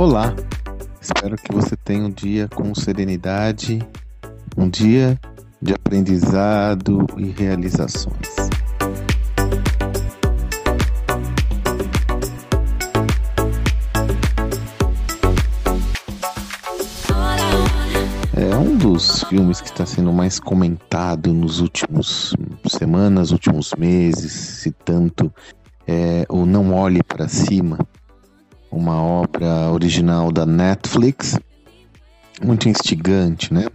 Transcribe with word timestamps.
Olá, 0.00 0.34
espero 0.98 1.36
que 1.36 1.52
você 1.52 1.76
tenha 1.76 2.06
um 2.06 2.10
dia 2.10 2.48
com 2.48 2.74
serenidade, 2.74 3.86
um 4.56 4.66
dia 4.66 5.20
de 5.60 5.74
aprendizado 5.74 7.06
e 7.18 7.26
realizações. 7.26 8.16
É 18.34 18.56
um 18.56 18.78
dos 18.78 19.22
filmes 19.24 19.60
que 19.60 19.68
está 19.68 19.84
sendo 19.84 20.14
mais 20.14 20.40
comentado 20.40 21.34
nos 21.34 21.60
últimos 21.60 22.34
semanas, 22.66 23.32
últimos 23.32 23.74
meses, 23.76 24.32
se 24.32 24.72
tanto 24.72 25.30
é 25.86 26.24
o 26.30 26.46
Não 26.46 26.72
Olhe 26.72 27.02
para 27.02 27.28
Cima, 27.28 27.76
uma 28.70 29.02
obra 29.02 29.70
original 29.70 30.30
da 30.30 30.46
Netflix, 30.46 31.38
muito 32.42 32.68
instigante, 32.68 33.52
né? 33.52 33.66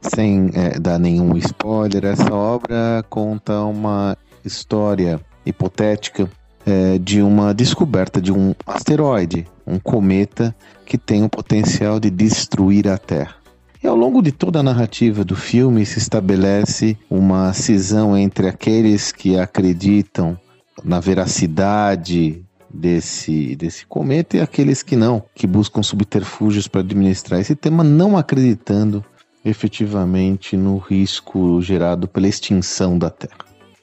Sem 0.00 0.50
é, 0.54 0.78
dar 0.78 0.98
nenhum 0.98 1.36
spoiler, 1.36 2.04
essa 2.04 2.32
obra 2.32 3.04
conta 3.08 3.62
uma 3.62 4.16
história 4.44 5.20
hipotética 5.44 6.30
é, 6.66 6.98
de 6.98 7.22
uma 7.22 7.54
descoberta 7.54 8.20
de 8.20 8.32
um 8.32 8.54
asteroide, 8.66 9.46
um 9.66 9.78
cometa 9.78 10.54
que 10.84 10.98
tem 10.98 11.24
o 11.24 11.28
potencial 11.28 11.98
de 11.98 12.10
destruir 12.10 12.88
a 12.88 12.98
Terra. 12.98 13.36
E 13.82 13.86
ao 13.86 13.96
longo 13.96 14.20
de 14.20 14.30
toda 14.30 14.60
a 14.60 14.62
narrativa 14.62 15.24
do 15.24 15.34
filme 15.34 15.86
se 15.86 15.98
estabelece 15.98 16.98
uma 17.08 17.52
cisão 17.54 18.16
entre 18.16 18.46
aqueles 18.46 19.10
que 19.10 19.38
acreditam 19.38 20.38
na 20.84 21.00
veracidade 21.00 22.44
desse, 22.72 23.56
desse 23.56 23.84
cometa 23.86 24.36
e 24.36 24.40
aqueles 24.40 24.82
que 24.82 24.96
não, 24.96 25.22
que 25.34 25.46
buscam 25.46 25.82
subterfúgios 25.82 26.68
para 26.68 26.80
administrar 26.80 27.40
esse 27.40 27.54
tema, 27.54 27.82
não 27.82 28.16
acreditando 28.16 29.04
efetivamente 29.44 30.56
no 30.56 30.76
risco 30.78 31.60
gerado 31.62 32.06
pela 32.06 32.28
extinção 32.28 32.98
da 32.98 33.10
Terra. 33.10 33.38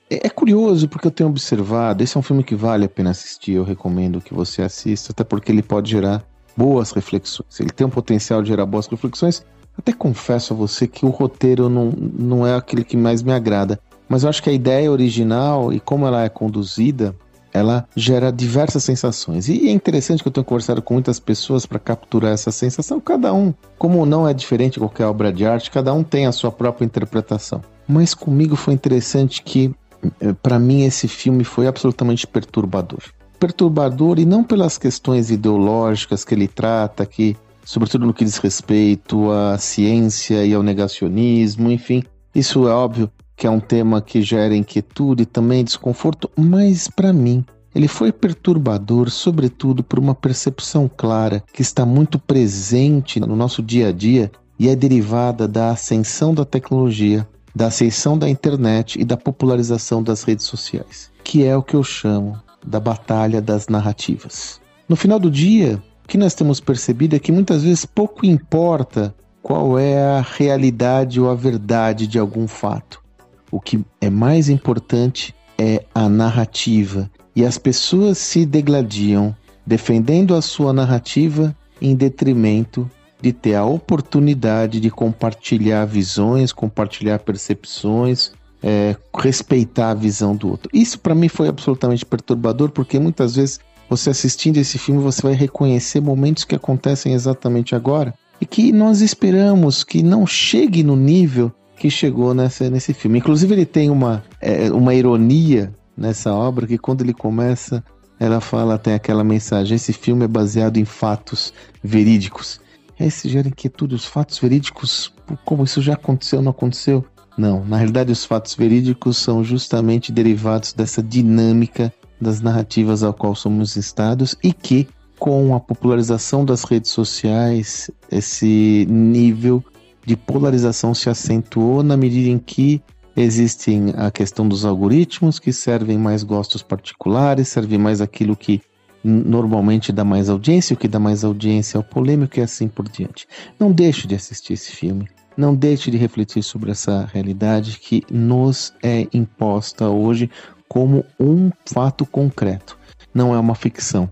É, 0.09 0.27
é 0.27 0.29
curioso 0.29 0.87
porque 0.87 1.07
eu 1.07 1.11
tenho 1.11 1.29
observado, 1.29 2.03
esse 2.03 2.15
é 2.15 2.19
um 2.19 2.23
filme 2.23 2.43
que 2.43 2.55
vale 2.55 2.85
a 2.85 2.89
pena 2.89 3.11
assistir, 3.11 3.53
eu 3.53 3.63
recomendo 3.63 4.21
que 4.21 4.33
você 4.33 4.61
assista, 4.61 5.11
até 5.11 5.23
porque 5.23 5.51
ele 5.51 5.63
pode 5.63 5.91
gerar 5.91 6.23
boas 6.55 6.91
reflexões. 6.91 7.59
Ele 7.59 7.69
tem 7.69 7.85
um 7.85 7.89
potencial 7.89 8.41
de 8.41 8.49
gerar 8.49 8.65
boas 8.65 8.87
reflexões. 8.87 9.45
Até 9.77 9.93
confesso 9.93 10.53
a 10.53 10.57
você 10.57 10.87
que 10.87 11.05
o 11.05 11.09
roteiro 11.09 11.69
não, 11.69 11.91
não 11.91 12.47
é 12.47 12.55
aquele 12.55 12.83
que 12.83 12.97
mais 12.97 13.21
me 13.21 13.31
agrada, 13.31 13.79
mas 14.09 14.23
eu 14.23 14.29
acho 14.29 14.41
que 14.41 14.49
a 14.49 14.53
ideia 14.53 14.91
original 14.91 15.71
e 15.71 15.79
como 15.79 16.07
ela 16.07 16.23
é 16.23 16.29
conduzida 16.29 17.15
ela 17.57 17.87
gera 17.95 18.31
diversas 18.31 18.83
sensações. 18.83 19.49
E 19.49 19.67
é 19.67 19.71
interessante 19.71 20.21
que 20.21 20.27
eu 20.27 20.31
tenho 20.31 20.45
conversado 20.45 20.81
com 20.81 20.93
muitas 20.93 21.19
pessoas 21.19 21.65
para 21.65 21.79
capturar 21.79 22.31
essa 22.31 22.51
sensação. 22.51 22.99
Cada 22.99 23.33
um, 23.33 23.53
como 23.77 24.05
não 24.05 24.27
é 24.27 24.33
diferente 24.33 24.79
qualquer 24.79 25.05
obra 25.05 25.31
de 25.31 25.45
arte, 25.45 25.71
cada 25.71 25.93
um 25.93 26.03
tem 26.03 26.25
a 26.25 26.31
sua 26.31 26.51
própria 26.51 26.85
interpretação. 26.85 27.61
Mas 27.87 28.13
comigo 28.13 28.55
foi 28.55 28.73
interessante 28.73 29.41
que, 29.41 29.73
eh, 30.21 30.33
para 30.41 30.59
mim, 30.59 30.83
esse 30.83 31.07
filme 31.07 31.43
foi 31.43 31.67
absolutamente 31.67 32.27
perturbador. 32.27 32.99
Perturbador 33.39 34.19
e 34.19 34.25
não 34.25 34.43
pelas 34.43 34.77
questões 34.77 35.29
ideológicas 35.31 36.25
que 36.25 36.33
ele 36.33 36.47
trata, 36.47 37.05
que, 37.05 37.35
sobretudo 37.63 38.05
no 38.05 38.13
que 38.13 38.25
diz 38.25 38.37
respeito 38.37 39.31
à 39.31 39.57
ciência 39.57 40.45
e 40.45 40.53
ao 40.53 40.63
negacionismo, 40.63 41.71
enfim, 41.71 42.03
isso 42.33 42.67
é 42.67 42.71
óbvio 42.71 43.09
que 43.37 43.45
é 43.45 43.49
um 43.49 43.59
tema 43.59 44.01
que 44.01 44.23
gera 44.23 44.55
inquietude 44.55 45.21
e 45.23 45.25
também 45.27 45.63
desconforto, 45.63 46.29
mas 46.35 46.87
para 46.87 47.13
mim 47.13 47.45
ele 47.75 47.87
foi 47.87 48.11
perturbador, 48.11 49.11
sobretudo 49.11 49.83
por 49.83 49.99
uma 49.99 50.15
percepção 50.15 50.89
clara 50.89 51.43
que 51.53 51.61
está 51.61 51.85
muito 51.85 52.17
presente 52.17 53.19
no 53.19 53.35
nosso 53.35 53.61
dia 53.61 53.89
a 53.89 53.91
dia 53.91 54.31
e 54.59 54.67
é 54.67 54.75
derivada 54.75 55.47
da 55.47 55.69
ascensão 55.69 56.33
da 56.33 56.43
tecnologia, 56.43 57.27
da 57.55 57.67
ascensão 57.67 58.17
da 58.17 58.27
internet 58.27 58.99
e 58.99 59.05
da 59.05 59.15
popularização 59.15 60.01
das 60.01 60.23
redes 60.23 60.47
sociais, 60.47 61.11
que 61.23 61.45
é 61.45 61.55
o 61.55 61.61
que 61.61 61.75
eu 61.75 61.83
chamo 61.83 62.41
da 62.65 62.79
batalha 62.79 63.39
das 63.39 63.67
narrativas. 63.67 64.59
No 64.89 64.95
final 64.95 65.19
do 65.19 65.29
dia, 65.29 65.79
o 66.03 66.07
que 66.07 66.17
nós 66.17 66.33
temos 66.33 66.59
percebido 66.59 67.15
é 67.15 67.19
que 67.19 67.31
muitas 67.31 67.61
vezes 67.61 67.85
pouco 67.85 68.25
importa 68.25 69.13
qual 69.43 69.77
é 69.77 70.01
a 70.01 70.21
realidade 70.21 71.21
ou 71.21 71.29
a 71.29 71.35
verdade 71.35 72.07
de 72.07 72.17
algum 72.17 72.47
fato. 72.47 73.05
O 73.51 73.59
que 73.59 73.83
é 74.01 74.09
mais 74.09 74.49
importante 74.49 75.33
é 75.57 75.83
a 75.93 76.07
narrativa. 76.07 77.09
E 77.35 77.45
as 77.45 77.57
pessoas 77.57 78.17
se 78.17 78.45
degladiam 78.45 79.35
defendendo 79.65 80.35
a 80.35 80.41
sua 80.41 80.71
narrativa 80.71 81.55
em 81.81 81.95
detrimento 81.95 82.89
de 83.21 83.33
ter 83.33 83.55
a 83.55 83.65
oportunidade 83.65 84.79
de 84.79 84.89
compartilhar 84.89 85.85
visões, 85.85 86.51
compartilhar 86.51 87.19
percepções, 87.19 88.31
é, 88.61 88.95
respeitar 89.15 89.91
a 89.91 89.95
visão 89.95 90.35
do 90.35 90.49
outro. 90.49 90.69
Isso 90.73 90.99
para 90.99 91.15
mim 91.15 91.27
foi 91.27 91.47
absolutamente 91.47 92.05
perturbador, 92.05 92.69
porque 92.69 92.99
muitas 92.99 93.35
vezes 93.35 93.59
você 93.89 94.09
assistindo 94.09 94.57
esse 94.57 94.77
filme 94.77 95.01
você 95.01 95.21
vai 95.21 95.33
reconhecer 95.33 96.01
momentos 96.01 96.43
que 96.43 96.55
acontecem 96.55 97.13
exatamente 97.13 97.75
agora 97.75 98.13
e 98.39 98.45
que 98.45 98.71
nós 98.71 99.01
esperamos 99.01 99.83
que 99.83 100.03
não 100.03 100.27
chegue 100.27 100.83
no 100.83 100.95
nível 100.95 101.51
que 101.77 101.89
chegou 101.89 102.33
nessa, 102.33 102.69
nesse 102.69 102.93
filme. 102.93 103.19
Inclusive, 103.19 103.53
ele 103.53 103.65
tem 103.65 103.89
uma, 103.89 104.23
é, 104.41 104.69
uma 104.71 104.93
ironia 104.93 105.73
nessa 105.95 106.33
obra 106.33 106.67
que, 106.67 106.77
quando 106.77 107.01
ele 107.01 107.13
começa, 107.13 107.83
ela 108.19 108.41
fala, 108.41 108.77
tem 108.77 108.93
aquela 108.93 109.23
mensagem: 109.23 109.75
esse 109.75 109.93
filme 109.93 110.25
é 110.25 110.27
baseado 110.27 110.77
em 110.77 110.85
fatos 110.85 111.53
verídicos. 111.83 112.59
Aí 112.99 113.11
se 113.11 113.29
gera 113.29 113.47
inquietude, 113.47 113.93
os 113.93 114.05
fatos 114.05 114.39
verídicos, 114.39 115.13
como 115.45 115.63
isso 115.63 115.81
já 115.81 115.93
aconteceu, 115.93 116.41
não 116.41 116.49
aconteceu? 116.49 117.05
Não, 117.37 117.63
na 117.63 117.77
realidade, 117.77 118.11
os 118.11 118.25
fatos 118.25 118.55
verídicos 118.55 119.17
são 119.17 119.43
justamente 119.43 120.11
derivados 120.11 120.73
dessa 120.73 121.03
dinâmica 121.03 121.93
das 122.19 122.41
narrativas 122.41 123.03
ao 123.03 123.13
qual 123.13 123.35
somos 123.35 123.77
instados 123.77 124.35
e 124.43 124.51
que, 124.51 124.87
com 125.19 125.53
a 125.53 125.59
popularização 125.59 126.43
das 126.43 126.63
redes 126.63 126.89
sociais, 126.89 127.91
esse 128.11 128.87
nível 128.89 129.63
de 130.07 130.15
polarização 130.15 130.93
se 130.93 131.09
acentuou 131.09 131.83
na 131.83 131.97
medida 131.97 132.29
em 132.29 132.37
que 132.37 132.81
existem 133.13 133.93
a 133.97 134.09
questão 134.09 134.47
dos 134.47 134.63
algoritmos 134.63 135.37
que 135.37 135.51
servem 135.51 135.97
mais 135.97 136.23
gostos 136.23 136.63
particulares, 136.63 137.49
serve 137.49 137.77
mais 137.77 137.99
aquilo 137.99 138.33
que 138.33 138.61
normalmente 139.03 139.91
dá 139.91 140.05
mais 140.05 140.29
audiência, 140.29 140.75
o 140.75 140.77
que 140.77 140.87
dá 140.87 140.97
mais 140.97 141.25
audiência 141.25 141.77
é 141.77 141.81
o 141.81 141.83
polêmico 141.83 142.39
e 142.39 142.41
assim 142.41 142.69
por 142.69 142.87
diante. 142.87 143.27
Não 143.59 143.69
deixe 143.69 144.07
de 144.07 144.15
assistir 144.15 144.53
esse 144.53 144.71
filme. 144.71 145.09
Não 145.35 145.53
deixe 145.53 145.91
de 145.91 145.97
refletir 145.97 146.41
sobre 146.41 146.71
essa 146.71 147.05
realidade 147.13 147.77
que 147.77 148.01
nos 148.09 148.73
é 148.81 149.05
imposta 149.13 149.89
hoje 149.89 150.31
como 150.69 151.03
um 151.19 151.51
fato 151.65 152.05
concreto. 152.05 152.79
Não 153.13 153.35
é 153.35 153.39
uma 153.39 153.55
ficção. 153.55 154.09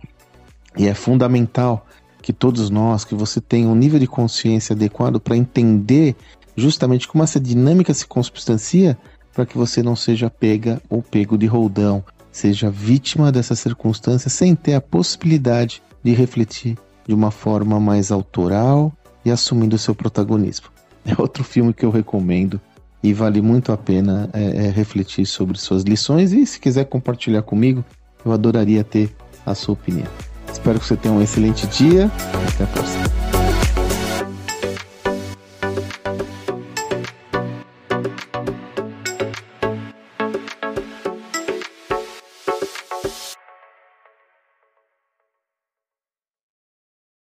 E 0.77 0.89
é 0.89 0.93
fundamental 0.93 1.87
que 2.25 2.33
todos 2.33 2.71
nós, 2.71 3.05
que 3.05 3.13
você 3.13 3.39
tenha 3.39 3.67
um 3.67 3.75
nível 3.75 3.99
de 3.99 4.07
consciência 4.07 4.73
adequado 4.73 5.19
para 5.19 5.37
entender 5.37 6.15
justamente 6.57 7.07
como 7.07 7.23
essa 7.23 7.39
dinâmica 7.39 7.93
se 7.93 8.07
consubstancia 8.07 8.97
para 9.31 9.45
que 9.45 9.55
você 9.55 9.83
não 9.83 9.95
seja 9.95 10.27
pega 10.27 10.81
ou 10.89 11.03
pego 11.03 11.37
de 11.37 11.45
roldão, 11.45 12.03
seja 12.31 12.67
vítima 12.67 13.31
dessa 13.31 13.53
circunstância 13.53 14.27
sem 14.27 14.55
ter 14.55 14.73
a 14.73 14.81
possibilidade 14.81 15.83
de 16.03 16.13
refletir 16.13 16.75
de 17.07 17.13
uma 17.13 17.29
forma 17.29 17.79
mais 17.79 18.11
autoral 18.11 18.91
e 19.23 19.29
assumindo 19.29 19.75
o 19.75 19.79
seu 19.79 19.93
protagonismo. 19.93 20.67
É 21.07 21.21
outro 21.21 21.43
filme 21.43 21.71
que 21.71 21.85
eu 21.85 21.91
recomendo 21.91 22.59
e 23.03 23.13
vale 23.13 23.39
muito 23.39 23.71
a 23.71 23.77
pena 23.77 24.27
é, 24.33 24.65
é, 24.65 24.69
refletir 24.71 25.27
sobre 25.27 25.59
suas 25.59 25.83
lições 25.83 26.33
e 26.33 26.43
se 26.47 26.59
quiser 26.59 26.85
compartilhar 26.85 27.43
comigo, 27.43 27.85
eu 28.25 28.31
adoraria 28.31 28.83
ter 28.83 29.15
a 29.45 29.53
sua 29.53 29.73
opinião. 29.73 30.34
Espero 30.65 30.79
que 30.79 30.87
você 30.87 30.97
tenha 30.97 31.13
um 31.13 31.21
excelente 31.21 31.67
dia. 31.67 32.09
Até 32.55 32.63
a 32.63 32.67
próxima. 32.67 33.34